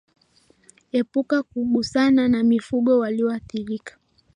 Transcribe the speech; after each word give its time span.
Epuka 0.99 1.37
kugusana 1.49 2.23
na 2.31 2.39
mifugo 2.49 2.91
walioathirika 3.01 3.93